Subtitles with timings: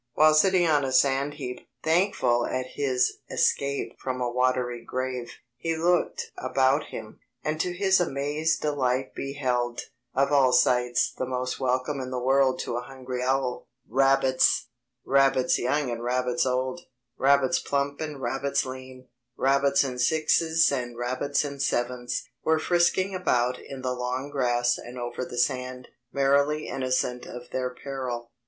[0.15, 5.75] While sitting on a sand heap, thankful at his escape from a watery grave, he
[5.75, 12.09] looked about him, and to his amazed delight beheld—of all sights the most welcome in
[12.09, 14.69] the world to a hungry owl—rabbits!
[15.05, 16.81] Rabbits young and rabbits old,
[17.19, 19.07] rabbits plump and rabbits lean,
[19.37, 24.97] rabbits in sixes and rabbits in sevens, were frisking about in the long grass and
[24.97, 28.31] over the sand, merrily innocent of their peril.